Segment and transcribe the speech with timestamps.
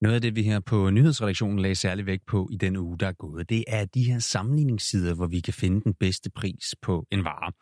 [0.00, 3.06] Noget af det, vi her på nyhedsredaktionen lagde særlig vægt på i den uge, der
[3.06, 7.06] er gået, det er de her sammenligningssider, hvor vi kan finde den bedste pris på
[7.10, 7.52] en vare.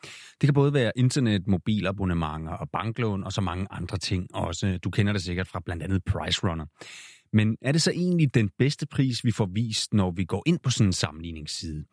[0.40, 4.78] Det kan både være internet, mobilabonnementer og banklån og så mange andre ting også.
[4.84, 6.66] Du kender det sikkert fra blandt andet Price Runner.
[7.32, 10.58] Men er det så egentlig den bedste pris, vi får vist, når vi går ind
[10.58, 11.84] på sådan en sammenligningsside?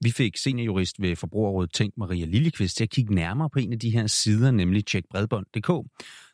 [0.00, 3.78] Vi fik seniorjurist ved Forbrugerrådet Tænk Maria Lillekvist til at kigge nærmere på en af
[3.78, 5.70] de her sider, nemlig tjekbredbånd.dk.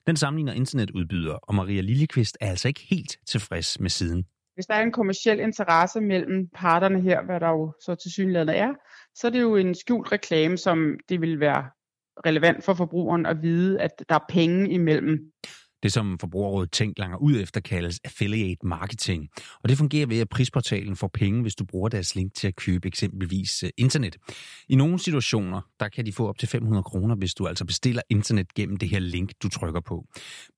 [0.06, 4.24] Den sammenligner internetudbyder, og Maria Lillekvist er altså ikke helt tilfreds med siden.
[4.54, 8.48] Hvis der er en kommersiel interesse mellem parterne her, hvad der jo så til synligheden
[8.48, 8.72] er,
[9.14, 11.64] så er det jo en skjult reklame, som det vil være
[12.26, 15.18] relevant for forbrugeren at vide, at der er penge imellem.
[15.82, 19.28] Det, som Forbrugerrådet Tænk langer ud efter, kaldes affiliate marketing.
[19.62, 22.56] Og det fungerer ved, at prisportalen får penge, hvis du bruger deres link til at
[22.56, 24.16] købe eksempelvis øh, internet.
[24.68, 28.02] I nogle situationer, der kan de få op til 500 kroner, hvis du altså bestiller
[28.10, 30.06] internet gennem det her link, du trykker på.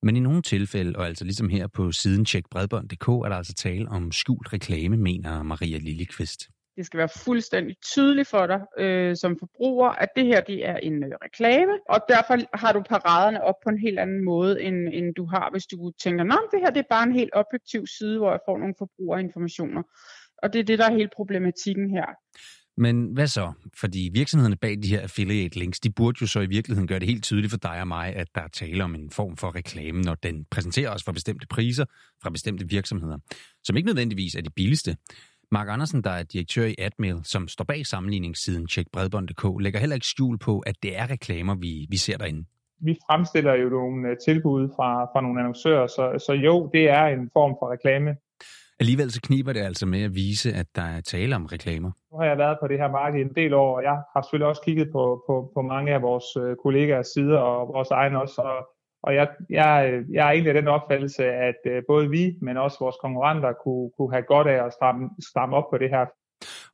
[0.02, 3.88] Men i nogle tilfælde, og altså ligesom her på siden tjekbredbånd.dk, er der altså tale
[3.88, 6.48] om skjult reklame, mener Maria Lillekvist.
[6.76, 10.76] Det skal være fuldstændig tydeligt for dig øh, som forbruger, at det her det er
[10.76, 14.88] en øh, reklame, og derfor har du paraderne op på en helt anden måde, end,
[14.92, 17.86] end du har, hvis du tænker, at det her det er bare en helt objektiv
[17.86, 19.82] side, hvor jeg får nogle forbrugerinformationer.
[20.42, 22.06] Og det er det, der er hele problematikken her.
[22.76, 23.52] Men hvad så?
[23.80, 27.08] Fordi virksomhederne bag de her affiliate links, de burde jo så i virkeligheden gøre det
[27.08, 30.02] helt tydeligt for dig og mig, at der er tale om en form for reklame,
[30.02, 31.84] når den præsenterer os for bestemte priser
[32.22, 33.18] fra bestemte virksomheder,
[33.64, 34.96] som ikke nødvendigvis er de billigste.
[35.52, 40.06] Mark Andersen, der er direktør i Admail, som står bag sammenligningssiden tjekbredbånd.dk, lægger heller ikke
[40.06, 42.44] skjul på, at det er reklamer, vi, vi ser derinde.
[42.80, 47.04] Vi fremstiller jo nogle øh, tilbud fra, fra nogle annoncører, så, så jo, det er
[47.06, 48.16] en form for reklame.
[48.80, 51.90] Alligevel så kniber det altså med at vise, at der er tale om reklamer.
[52.12, 54.48] Nu har jeg været på det her marked en del år, og jeg har selvfølgelig
[54.48, 58.40] også kigget på, på, på mange af vores øh, kollegaers sider og vores egen også,
[58.42, 58.68] og
[59.06, 62.76] og jeg, jeg, jeg er egentlig af den opfattelse, at øh, både vi, men også
[62.80, 66.06] vores konkurrenter kunne, kunne have godt af at stramme, stramme op på det her.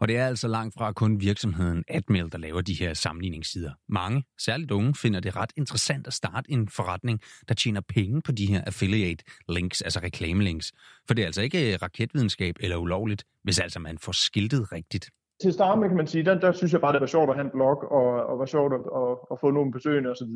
[0.01, 3.73] Og det er altså langt fra kun virksomheden Admail, der laver de her sammenligningssider.
[3.89, 8.33] Mange, særligt unge, finder det ret interessant at starte en forretning, der tjener penge på
[8.33, 10.73] de her affiliate links, altså reklamelinks.
[11.07, 15.11] For det er altså ikke raketvidenskab eller ulovligt, hvis altså man får skiltet rigtigt.
[15.41, 17.31] Til at starte med, kan man sige, der, der synes jeg bare, det var sjovt
[17.31, 20.35] at have en blog, og, og var sjovt at, at, at få nogle besøgende osv.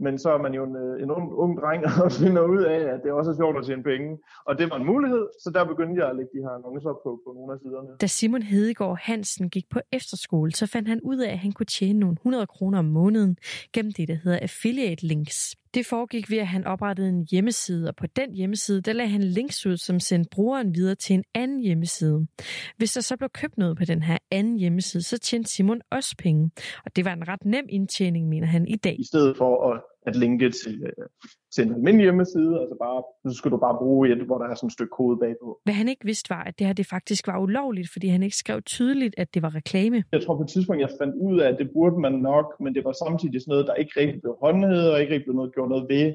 [0.00, 2.80] Men så er man jo en, øh, en ung, ung dreng og finder ud af,
[2.94, 4.18] at det også er sjovt at tjene penge.
[4.46, 7.10] Og det var en mulighed, så der begyndte jeg at lægge de her annoncer på,
[7.24, 7.88] på nogle af siderne.
[8.00, 11.66] Da Simon Hedegaard Hansen gik på efterskole, så fandt han ud af, at han kunne
[11.66, 13.36] tjene nogle 100 kroner om måneden
[13.72, 15.56] gennem det, der hedder affiliate links.
[15.74, 19.22] Det foregik ved, at han oprettede en hjemmeside, og på den hjemmeside, der lagde han
[19.22, 22.26] links ud, som sendte brugeren videre til en anden hjemmeside.
[22.76, 26.14] Hvis der så blev købt noget på den her anden hjemmeside, så tjente Simon også
[26.18, 26.50] penge.
[26.84, 28.96] Og det var en ret nem indtjening, mener han i dag.
[29.00, 31.06] I stedet for at at linke til, øh,
[31.54, 33.02] til en almindelig hjemmeside, altså bare,
[33.32, 35.60] så skulle du bare bruge et, hvor der er sådan et stykke kode bagpå.
[35.64, 38.36] Hvad han ikke vidste var, at det her det faktisk var ulovligt, fordi han ikke
[38.36, 40.04] skrev tydeligt, at det var reklame.
[40.12, 42.74] Jeg tror på et tidspunkt, jeg fandt ud af, at det burde man nok, men
[42.74, 45.54] det var samtidig sådan noget, der ikke rigtig blev håndhævet, og ikke rigtig blev noget,
[45.54, 46.12] gjort noget ved.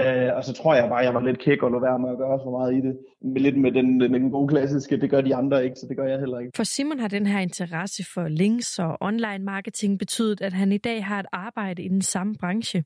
[0.00, 2.18] Uh, og så tror jeg bare, jeg var lidt kæk og lå være med at
[2.18, 2.98] gøre så meget i det.
[3.22, 5.96] Men lidt med den, den, den gode klassiske, det gør de andre ikke, så det
[5.96, 6.52] gør jeg heller ikke.
[6.56, 10.78] For Simon har den her interesse for links og online marketing betydet, at han i
[10.78, 12.84] dag har et arbejde i den samme branche.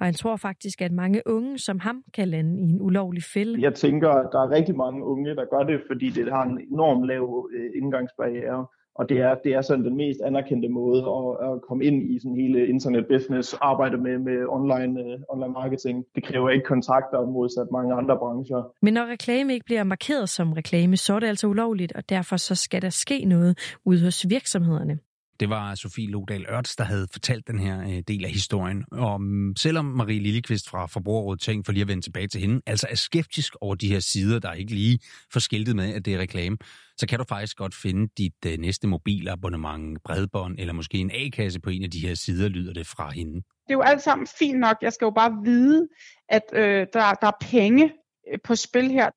[0.00, 3.62] Og han tror faktisk, at mange unge som ham kan lande i en ulovlig fælde.
[3.62, 6.60] Jeg tænker, at der er rigtig mange unge, der gør det, fordi det har en
[6.72, 8.66] enorm lav øh, indgangsbarriere.
[8.98, 12.18] Og det er, det er sådan den mest anerkendte måde at, at komme ind i
[12.18, 16.04] sådan hele internet business, arbejde med, med online, uh, online marketing.
[16.14, 18.62] Det kræver ikke kontakter modsat mange andre brancher.
[18.82, 22.36] Men når reklame ikke bliver markeret som reklame, så er det altså ulovligt, og derfor
[22.36, 24.98] så skal der ske noget ude hos virksomhederne.
[25.40, 28.84] Det var Sofie Lodal Ørts, der havde fortalt den her øh, del af historien.
[28.92, 32.60] Og mm, selvom Marie Lillekvist fra Forbrugerrådet Tænk, for lige at vende tilbage til hende,
[32.66, 34.98] altså er skeptisk over de her sider, der er ikke lige
[35.32, 36.56] får skiltet med, at det er reklame,
[36.98, 41.60] så kan du faktisk godt finde dit øh, næste mobilabonnement, bredbånd eller måske en A-kasse
[41.60, 43.34] på en af de her sider, lyder det fra hende.
[43.34, 44.76] Det er jo alt sammen fint nok.
[44.82, 45.88] Jeg skal jo bare vide,
[46.28, 47.92] at øh, der, der er penge
[48.32, 49.10] øh, på spil her.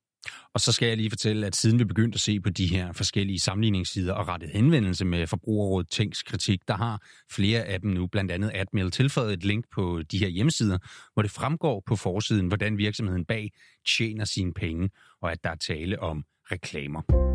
[0.53, 2.94] Og så skal jeg lige fortælle, at siden vi begyndte at se på de her
[2.94, 7.01] forskellige sammenligningssider og rettet henvendelse med Forbrugerrådet Tænks kritik, der har
[7.31, 10.77] flere af dem nu, blandt andet Admail, tilføjet et link på de her hjemmesider,
[11.13, 13.51] hvor det fremgår på forsiden, hvordan virksomheden bag
[13.98, 14.89] tjener sine penge,
[15.22, 17.31] og at der er tale om reklamer.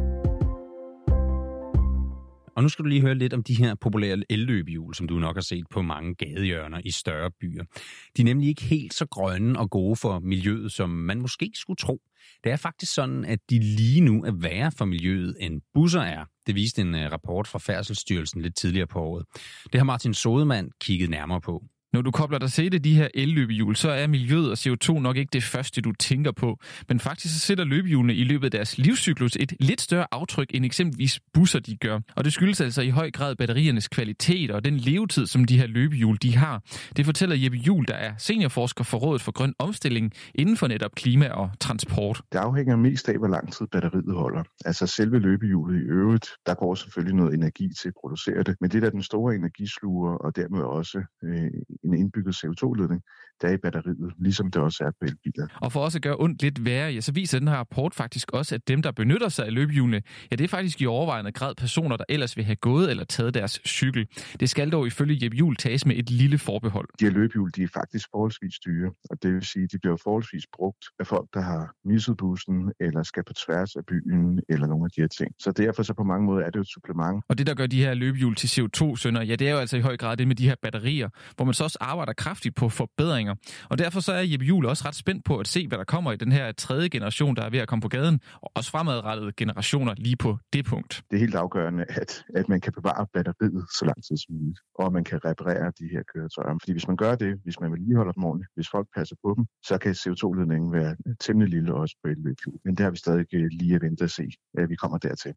[2.57, 5.37] Og nu skal du lige høre lidt om de her populære elløbehjul, som du nok
[5.37, 7.65] har set på mange gadehjørner i større byer.
[8.17, 11.77] De er nemlig ikke helt så grønne og gode for miljøet, som man måske skulle
[11.77, 12.01] tro.
[12.45, 16.25] Det er faktisk sådan, at de lige nu er værre for miljøet, end busser er.
[16.47, 19.25] Det viste en øh, rapport fra Færdselsstyrelsen lidt tidligere på året.
[19.73, 21.63] Det har Martin Sodemann kigget nærmere på.
[21.93, 25.31] Når du kobler dig til de her elløbehjul, så er miljøet og CO2 nok ikke
[25.33, 26.59] det første, du tænker på.
[26.89, 30.65] Men faktisk så sætter løbehjulene i løbet af deres livscyklus et lidt større aftryk, end
[30.65, 32.01] eksempelvis busser de gør.
[32.17, 35.67] Og det skyldes altså i høj grad batteriernes kvalitet og den levetid, som de her
[35.67, 36.63] løbehjul de har.
[36.97, 40.95] Det fortæller Jeppe Jul, der er seniorforsker for Rådet for Grøn Omstilling inden for netop
[40.95, 42.23] klima og transport.
[42.33, 44.43] Det afhænger mest af, hvor lang tid batteriet holder.
[44.65, 48.57] Altså selve løbehjulet i øvrigt, der går selvfølgelig noget energi til at producere det.
[48.61, 51.51] Men det der er den store energisluger og dermed også øh,
[51.87, 53.03] en indbygget CO2-ledning,
[53.43, 55.47] der er i batteriet, ligesom det også er på elbiler.
[55.61, 58.33] Og for også at gøre ondt lidt værre, ja, så viser den her rapport faktisk
[58.33, 61.55] også, at dem, der benytter sig af løbehjulene, ja, det er faktisk i overvejende grad
[61.55, 64.07] personer, der ellers vil have gået eller taget deres cykel.
[64.41, 66.89] Det skal dog ifølge Jeppe Juhl tages med et lille forbehold.
[67.01, 69.97] De her løbehjul, de er faktisk forholdsvis dyre, og det vil sige, at de bliver
[70.03, 74.67] forholdsvis brugt af folk, der har misset bussen, eller skal på tværs af byen, eller
[74.67, 75.31] nogle af de her ting.
[75.39, 77.25] Så derfor så på mange måder er det jo et supplement.
[77.29, 79.81] Og det, der gør de her løbehjul til CO2-sønder, ja, det er jo altså i
[79.81, 82.69] høj grad det med de her batterier, hvor man så også arbejder kraftigt på
[83.27, 83.69] forbedringer.
[83.71, 86.13] Og derfor så er Jeppe Juhl også ret spændt på at se, hvad der kommer
[86.13, 89.33] i den her tredje generation, der er ved at komme på gaden, og også fremadrettede
[89.37, 91.03] generationer lige på det punkt.
[91.11, 94.61] Det er helt afgørende, at, at man kan bevare batteriet så lang tid som muligt,
[94.75, 96.57] og man kan reparere de her køretøjer.
[96.61, 99.45] Fordi hvis man gør det, hvis man vedligeholder dem ordentligt, hvis folk passer på dem,
[99.69, 102.37] så kan CO2-ledningen være temmelig lille også på et løb.
[102.65, 103.27] Men det har vi stadig
[103.61, 104.27] lige at vente og se,
[104.59, 105.35] at vi kommer dertil.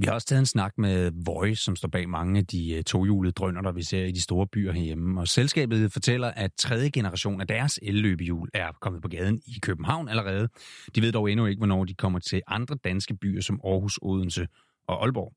[0.00, 2.84] Vi har også taget en snak med Voice, som står bag mange af de øh,
[2.84, 5.20] tohjulede drønner, der vi ser i de store byer herhjemme.
[5.20, 10.08] Og selskabet fortæller, at tredje generation af deres elløbehjul er kommet på gaden i København
[10.08, 10.48] allerede.
[10.94, 14.48] De ved dog endnu ikke, hvornår de kommer til andre danske byer som Aarhus, Odense
[14.88, 15.32] og Aalborg.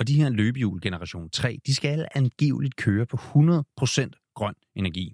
[0.00, 5.12] Og de her løbehjul generation 3, de skal angiveligt køre på 100% grøn energi.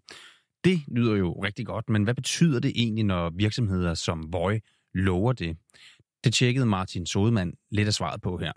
[0.64, 4.58] Det lyder jo rigtig godt, men hvad betyder det egentlig, når virksomheder som Voy
[4.94, 5.56] lover det?
[6.24, 8.52] Det tjekkede Martin Sodemann lidt af svaret på her.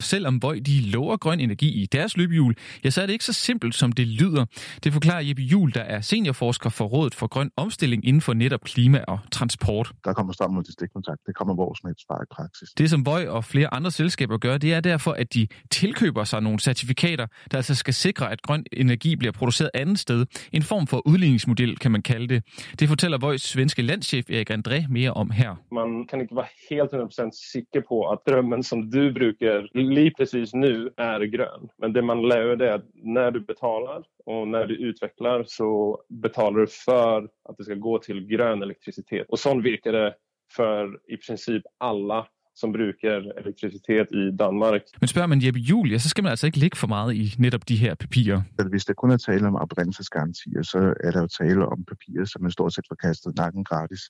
[0.00, 2.54] Selvom Voi de lover grøn energi i deres løbehjul,
[2.84, 4.44] ja, så er det ikke så simpelt, som det lyder.
[4.84, 8.60] Det forklarer Jeppe Jul, der er seniorforsker for Rådet for Grøn Omstilling inden for netop
[8.60, 9.92] klima og transport.
[10.04, 11.20] Der kommer strøm mod til stikkontakt.
[11.26, 12.68] Det kommer vores med et i praksis.
[12.78, 16.42] Det, som Voi og flere andre selskaber gør, det er derfor, at de tilkøber sig
[16.42, 20.26] nogle certifikater, der altså skal sikre, at grøn energi bliver produceret andet sted.
[20.52, 22.44] En form for udligningsmodel, kan man kalde det.
[22.80, 25.54] Det fortæller Vois svenske landschef Erik André mere om her.
[25.72, 30.54] Man kan ikke være helt 100% sikker på, at drømmen, som du bruger lige precis
[30.54, 31.68] nu är grön.
[31.78, 36.02] Men det man lär det är att när du betalar och när du utvecklar så
[36.08, 39.26] betalar du för att det ska gå till grön elektricitet.
[39.28, 40.14] Och sån virkar det
[40.56, 42.26] för i princip alla
[42.56, 44.82] som bruger elektricitet i Danmark.
[45.00, 47.68] Men spørger man Jeppe Julia, så skal man altså ikke ligge for meget i netop
[47.68, 48.42] de her papirer.
[48.70, 52.42] Hvis der kun er tale om oprindelsesgarantier, så er der jo tale om papirer, som
[52.42, 54.00] man stort set får kastet nakken gratis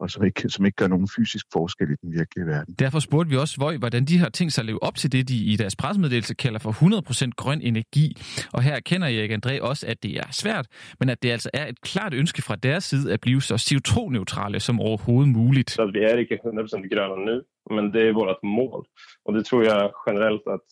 [0.00, 2.74] og som ikke, som ikke gør nogen fysisk forskel i den virkelige verden.
[2.78, 5.28] Derfor spurgte vi også Vøj, hvordan de har tænkt sig at leve op til det,
[5.28, 6.72] de i deres pressemeddelelse kalder for
[7.28, 8.16] 100% grøn energi.
[8.52, 10.66] Og her kender Erik André også, at det er svært,
[11.00, 14.60] men at det altså er et klart ønske fra deres side at blive så CO2-neutrale
[14.60, 15.70] som overhovedet muligt.
[15.70, 18.84] Så vi er ikke 100% grønne nu, men det är vårt mål.
[19.24, 20.66] Och det tror jag generellt att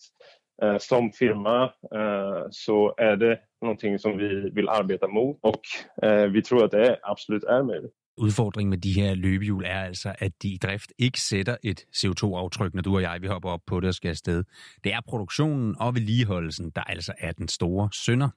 [0.63, 1.63] eh, som firma
[1.95, 5.61] eh, så är det någonting som vi vill arbeta mot och
[6.07, 7.91] eh, vi tror, att det absolut är möjligt.
[8.21, 12.73] Udfordringen med de her løbehjul er altså, at de i drift ikke sætter et CO2-aftryk,
[12.73, 14.43] når du og jeg vi hopper op på det og skal afsted.
[14.83, 18.29] Det er produktionen og vedligeholdelsen, der altså er den store sønder.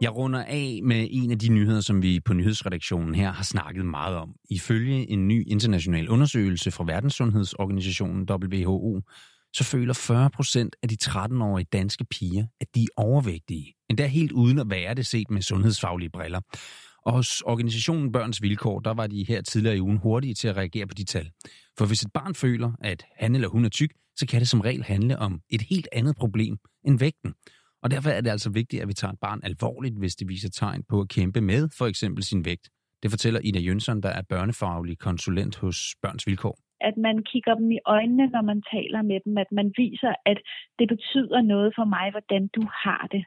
[0.00, 3.86] Jeg runder af med en af de nyheder, som vi på nyhedsredaktionen her har snakket
[3.86, 4.34] meget om.
[4.50, 9.00] Ifølge en ny international undersøgelse fra Verdenssundhedsorganisationen WHO,
[9.52, 13.74] så føler 40 procent af de 13-årige danske piger, at de er overvægtige.
[13.90, 16.40] Endda helt uden at være det set med sundhedsfaglige briller.
[17.06, 20.56] Og hos organisationen Børns Vilkår, der var de her tidligere i ugen hurtige til at
[20.56, 21.30] reagere på de tal.
[21.78, 24.60] For hvis et barn føler, at han eller hun er tyk, så kan det som
[24.60, 27.34] regel handle om et helt andet problem end vægten.
[27.82, 30.50] Og derfor er det altså vigtigt, at vi tager et barn alvorligt, hvis det viser
[30.50, 32.68] tegn på at kæmpe med for eksempel sin vægt.
[33.02, 37.70] Det fortæller Ida Jønsson, der er børnefaglig konsulent hos Børns Vilkår at man kigger dem
[37.70, 40.38] i øjnene, når man taler med dem, at man viser, at
[40.78, 43.24] det betyder noget for mig, hvordan du har det.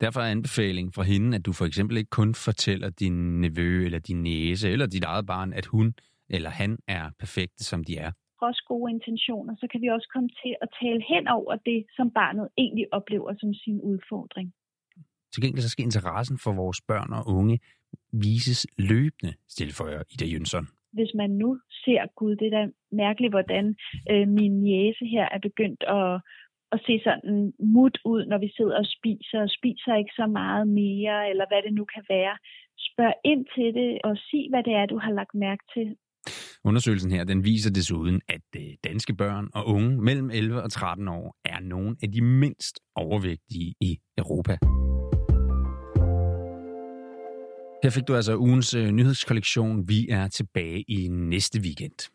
[0.00, 3.98] Derfor er anbefalingen fra hende, at du for eksempel ikke kun fortæller din nevø eller
[3.98, 5.94] din næse eller dit eget barn, at hun
[6.30, 8.10] eller han er perfekte, som de er.
[8.42, 12.10] Trods gode intentioner, så kan vi også komme til at tale hen over det, som
[12.10, 14.48] barnet egentlig oplever som sin udfordring.
[15.32, 17.56] Til gengæld så skal interessen for vores børn og unge
[18.12, 23.76] vises løbende, stilføjer Ida Jønsson hvis man nu ser, gud, det er da mærkeligt, hvordan
[24.10, 26.20] øh, min jæse her er begyndt at,
[26.72, 30.68] at se sådan mut ud, når vi sidder og spiser, og spiser ikke så meget
[30.68, 32.36] mere, eller hvad det nu kan være.
[32.90, 35.96] Spørg ind til det, og sig, hvad det er, du har lagt mærke til.
[36.64, 41.08] Undersøgelsen her den viser desuden, at øh, danske børn og unge mellem 11 og 13
[41.08, 44.58] år er nogle af de mindst overvægtige i Europa.
[47.82, 49.88] Her fik du altså ugens øh, nyhedskollektion.
[49.88, 52.12] Vi er tilbage i næste weekend.